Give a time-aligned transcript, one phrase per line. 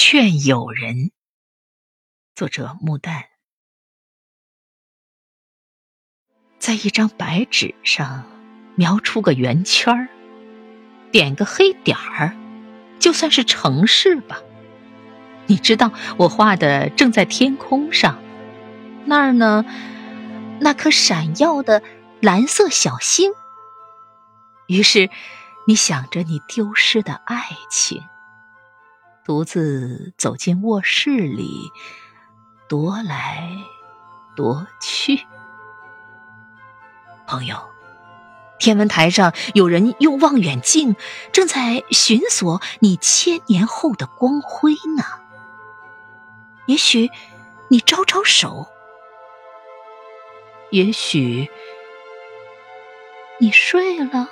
[0.00, 1.10] 劝友人。
[2.36, 3.24] 作者：木旦。
[6.60, 8.24] 在一张白纸上
[8.76, 10.08] 描出个圆圈儿，
[11.10, 12.36] 点个黑点儿，
[13.00, 14.40] 就算是城市吧。
[15.48, 18.22] 你知道我画的正在天空上，
[19.04, 19.64] 那儿呢，
[20.60, 21.82] 那颗闪耀的
[22.20, 23.32] 蓝色小星。
[24.68, 25.10] 于是，
[25.66, 28.00] 你想着你丢失的爱情，
[29.28, 31.70] 独自走进卧室里，
[32.66, 33.52] 踱来
[34.34, 35.26] 踱去。
[37.26, 37.58] 朋友，
[38.58, 40.96] 天文台上有人用望远镜
[41.30, 45.04] 正在寻索你千年后的光辉呢。
[46.64, 47.10] 也许
[47.68, 48.66] 你招招手，
[50.70, 51.50] 也许
[53.38, 54.30] 你睡了。